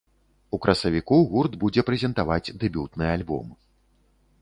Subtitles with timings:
[0.57, 3.57] У красавіку гурт будзе прэзентаваць дэбютны альбом.